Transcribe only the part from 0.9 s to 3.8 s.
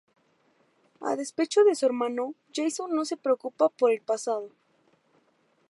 A despecho de su hermano, Jason no se preocupa